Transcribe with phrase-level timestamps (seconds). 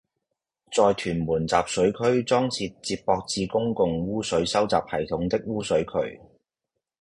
[0.75, 6.19] 在屯門集水區裝設接駁至公共污水收集系統的污水渠